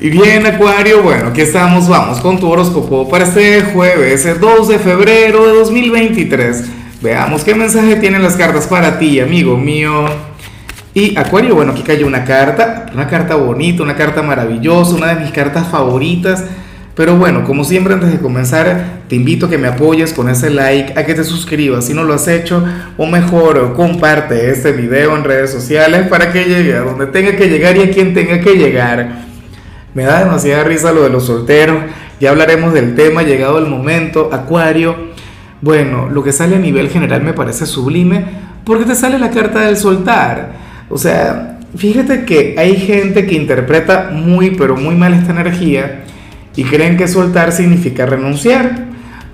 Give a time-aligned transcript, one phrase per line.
[0.00, 4.78] Y bien, Acuario, bueno, aquí estamos, vamos con tu horóscopo para este jueves, 2 de
[4.78, 6.66] febrero de 2023.
[7.02, 10.04] Veamos qué mensaje tienen las cartas para ti, amigo mío.
[10.94, 15.24] Y Acuario, bueno, aquí cayó una carta, una carta bonita, una carta maravillosa, una de
[15.24, 16.44] mis cartas favoritas.
[16.94, 20.50] Pero bueno, como siempre antes de comenzar, te invito a que me apoyes con ese
[20.50, 22.64] like, a que te suscribas si no lo has hecho,
[22.96, 27.48] o mejor, comparte este video en redes sociales para que llegue a donde tenga que
[27.48, 29.27] llegar y a quien tenga que llegar.
[29.98, 31.76] Me da demasiada risa lo de los solteros.
[32.20, 34.30] Ya hablaremos del tema, llegado el momento.
[34.32, 34.94] Acuario.
[35.60, 38.24] Bueno, lo que sale a nivel general me parece sublime
[38.62, 40.52] porque te sale la carta del soltar.
[40.88, 46.04] O sea, fíjate que hay gente que interpreta muy, pero muy mal esta energía
[46.54, 48.84] y creen que soltar significa renunciar.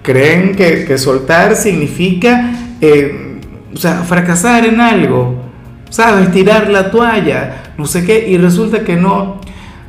[0.00, 3.38] Creen que, soltar significa, eh,
[3.74, 5.42] o sea, fracasar en algo.
[5.90, 6.32] ¿Sabes?
[6.32, 8.26] Tirar la toalla, no sé qué.
[8.30, 9.43] Y resulta que no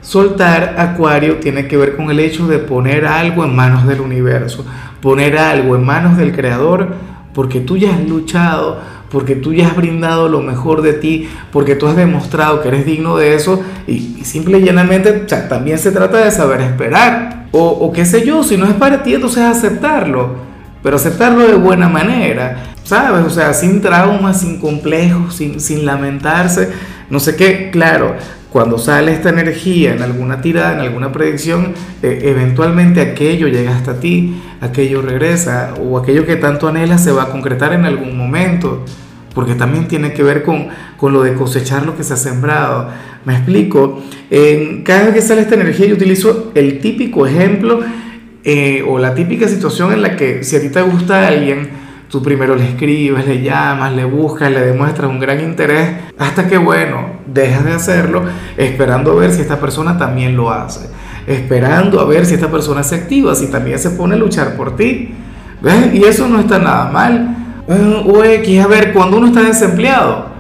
[0.05, 4.63] Soltar Acuario tiene que ver con el hecho de poner algo en manos del universo,
[5.01, 6.89] poner algo en manos del Creador,
[7.33, 11.73] porque tú ya has luchado, porque tú ya has brindado lo mejor de ti, porque
[11.73, 15.11] tú has demostrado que eres digno de eso y, simple y llanamente
[15.49, 17.47] también se trata de saber esperar.
[17.51, 20.35] O, o qué sé yo, si no es para ti, entonces aceptarlo,
[20.83, 23.25] pero aceptarlo de buena manera, ¿sabes?
[23.25, 26.69] O sea, sin traumas, sin complejos, sin, sin lamentarse,
[27.09, 28.15] no sé qué, claro
[28.55, 33.99] cuando sale esta energía en alguna tirada, en alguna predicción, eh, eventualmente aquello llega hasta
[33.99, 38.85] ti, aquello regresa o aquello que tanto anhelas se va a concretar en algún momento,
[39.33, 42.87] porque también tiene que ver con, con lo de cosechar lo que se ha sembrado.
[43.25, 44.01] Me explico,
[44.85, 47.81] cada vez que sale esta energía yo utilizo el típico ejemplo
[48.45, 51.67] eh, o la típica situación en la que si a ti te gusta alguien,
[52.09, 56.57] Tú primero le escribes, le llamas, le buscas, le demuestras un gran interés, hasta que,
[56.57, 58.23] bueno, dejas de hacerlo,
[58.57, 60.87] esperando a ver si esta persona también lo hace,
[61.25, 64.75] esperando a ver si esta persona se activa, si también se pone a luchar por
[64.75, 65.15] ti.
[65.61, 65.95] ¿Ves?
[65.95, 67.37] Y eso no está nada mal.
[68.05, 70.34] O X, a ver, cuando uno está desempleado,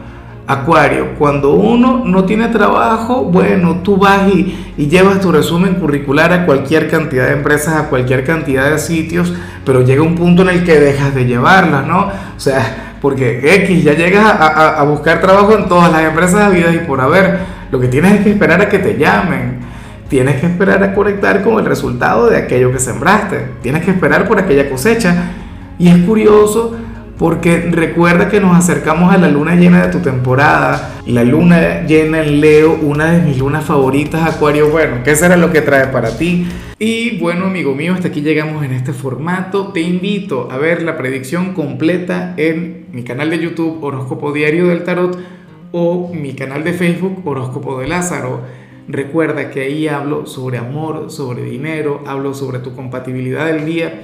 [0.47, 6.45] Acuario, cuando uno no tiene trabajo, bueno, tú vas y, llevas tu resumen curricular a
[6.45, 9.33] cualquier cantidad de empresas, a cualquier cantidad de sitios,
[9.65, 12.11] pero llega un punto en el que dejas de llevarlas, ¿no?
[12.37, 16.73] O sea, porque X, ya llegas a, buscar trabajo en todas las empresas de vida
[16.73, 17.39] y por haber,
[17.71, 19.61] lo que tienes es que esperar a que te llamen,
[20.09, 24.27] tienes que esperar a conectar con el resultado de aquello que sembraste, tienes que esperar
[24.27, 25.31] por aquella cosecha.
[25.77, 26.75] Y es curioso
[27.17, 32.21] porque recuerda que nos acercamos a la luna llena de tu temporada, la luna llena
[32.21, 36.17] en Leo, una de mis lunas favoritas, Acuario, bueno, ¿qué será lo que trae para
[36.17, 36.45] ti?
[36.77, 39.69] Y bueno, amigo mío, hasta aquí llegamos en este formato.
[39.69, 44.83] Te invito a ver la predicción completa en mi canal de YouTube Horóscopo Diario del
[44.83, 45.17] Tarot
[45.71, 48.41] o mi canal de Facebook Horóscopo de Lázaro.
[48.89, 54.03] Recuerda que ahí hablo sobre amor, sobre dinero, hablo sobre tu compatibilidad del día